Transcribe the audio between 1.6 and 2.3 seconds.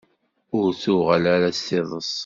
s iḍes.